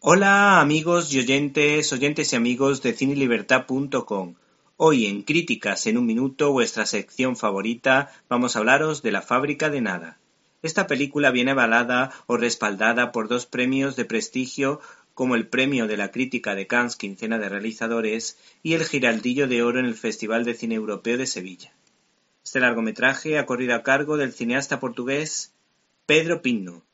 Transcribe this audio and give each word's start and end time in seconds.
Hola 0.00 0.60
amigos 0.60 1.12
y 1.12 1.18
oyentes, 1.18 1.92
oyentes 1.92 2.32
y 2.32 2.36
amigos 2.36 2.82
de 2.82 2.92
cinelibertad.com. 2.92 4.36
Hoy 4.76 5.06
en 5.06 5.22
Críticas 5.22 5.88
en 5.88 5.98
un 5.98 6.06
minuto, 6.06 6.52
vuestra 6.52 6.86
sección 6.86 7.36
favorita, 7.36 8.12
vamos 8.28 8.54
a 8.54 8.60
hablaros 8.60 9.02
de 9.02 9.10
La 9.10 9.22
fábrica 9.22 9.70
de 9.70 9.80
nada. 9.80 10.20
Esta 10.62 10.86
película 10.86 11.32
viene 11.32 11.50
avalada 11.50 12.12
o 12.28 12.36
respaldada 12.36 13.10
por 13.10 13.26
dos 13.26 13.46
premios 13.46 13.96
de 13.96 14.04
prestigio 14.04 14.80
como 15.14 15.34
el 15.34 15.48
Premio 15.48 15.88
de 15.88 15.96
la 15.96 16.12
Crítica 16.12 16.54
de 16.54 16.68
Cannes 16.68 16.94
Quincena 16.94 17.40
de 17.40 17.48
Realizadores 17.48 18.38
y 18.62 18.74
el 18.74 18.84
Giraldillo 18.84 19.48
de 19.48 19.64
Oro 19.64 19.80
en 19.80 19.86
el 19.86 19.96
Festival 19.96 20.44
de 20.44 20.54
Cine 20.54 20.76
Europeo 20.76 21.18
de 21.18 21.26
Sevilla. 21.26 21.72
Este 22.44 22.60
largometraje 22.60 23.36
ha 23.36 23.46
corrido 23.46 23.74
a 23.74 23.82
cargo 23.82 24.16
del 24.16 24.32
cineasta 24.32 24.78
portugués 24.78 25.54
Pedro 26.06 26.40
Pinno, 26.40 26.84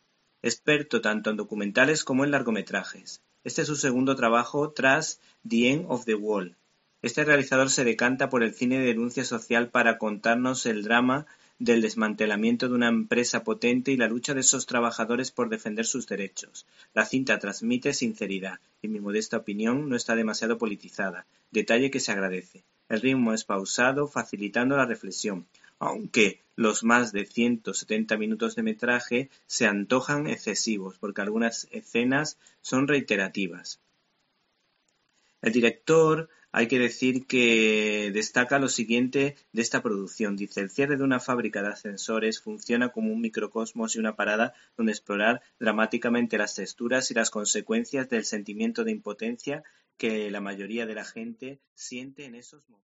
experto 0.44 1.00
tanto 1.00 1.30
en 1.30 1.38
documentales 1.38 2.04
como 2.04 2.22
en 2.22 2.30
largometrajes. 2.30 3.22
Este 3.44 3.62
es 3.62 3.66
su 3.66 3.76
segundo 3.76 4.14
trabajo 4.14 4.72
tras 4.72 5.18
The 5.48 5.70
End 5.70 5.86
of 5.88 6.04
the 6.04 6.14
Wall. 6.14 6.54
Este 7.00 7.24
realizador 7.24 7.70
se 7.70 7.82
decanta 7.82 8.28
por 8.28 8.42
el 8.42 8.52
cine 8.52 8.78
de 8.78 8.84
denuncia 8.84 9.24
social 9.24 9.70
para 9.70 9.96
contarnos 9.96 10.66
el 10.66 10.82
drama 10.82 11.26
del 11.58 11.80
desmantelamiento 11.80 12.68
de 12.68 12.74
una 12.74 12.88
empresa 12.88 13.42
potente 13.42 13.90
y 13.92 13.96
la 13.96 14.06
lucha 14.06 14.34
de 14.34 14.40
esos 14.40 14.66
trabajadores 14.66 15.30
por 15.30 15.48
defender 15.48 15.86
sus 15.86 16.06
derechos. 16.06 16.66
La 16.92 17.06
cinta 17.06 17.38
transmite 17.38 17.94
sinceridad 17.94 18.60
y, 18.82 18.88
mi 18.88 19.00
modesta 19.00 19.38
opinión, 19.38 19.88
no 19.88 19.96
está 19.96 20.14
demasiado 20.14 20.58
politizada, 20.58 21.24
detalle 21.52 21.90
que 21.90 22.00
se 22.00 22.12
agradece. 22.12 22.64
El 22.90 23.00
ritmo 23.00 23.32
es 23.32 23.44
pausado, 23.44 24.08
facilitando 24.08 24.76
la 24.76 24.84
reflexión, 24.84 25.46
aunque 25.86 26.40
los 26.56 26.84
más 26.84 27.12
de 27.12 27.26
170 27.26 28.16
minutos 28.16 28.54
de 28.54 28.62
metraje 28.62 29.30
se 29.46 29.66
antojan 29.66 30.26
excesivos 30.26 30.98
porque 30.98 31.20
algunas 31.20 31.68
escenas 31.72 32.38
son 32.60 32.88
reiterativas. 32.88 33.80
El 35.42 35.52
director 35.52 36.28
hay 36.52 36.68
que 36.68 36.78
decir 36.78 37.26
que 37.26 38.10
destaca 38.14 38.60
lo 38.60 38.68
siguiente 38.68 39.36
de 39.52 39.60
esta 39.60 39.82
producción. 39.82 40.36
Dice, 40.36 40.60
el 40.60 40.70
cierre 40.70 40.96
de 40.96 41.02
una 41.02 41.18
fábrica 41.18 41.60
de 41.62 41.68
ascensores 41.68 42.40
funciona 42.40 42.90
como 42.90 43.12
un 43.12 43.20
microcosmos 43.20 43.96
y 43.96 43.98
una 43.98 44.14
parada 44.14 44.54
donde 44.76 44.92
explorar 44.92 45.42
dramáticamente 45.58 46.38
las 46.38 46.54
texturas 46.54 47.10
y 47.10 47.14
las 47.14 47.30
consecuencias 47.30 48.08
del 48.08 48.24
sentimiento 48.24 48.84
de 48.84 48.92
impotencia 48.92 49.64
que 49.98 50.30
la 50.30 50.40
mayoría 50.40 50.86
de 50.86 50.94
la 50.94 51.04
gente 51.04 51.58
siente 51.74 52.24
en 52.24 52.36
esos 52.36 52.62
momentos. 52.68 52.93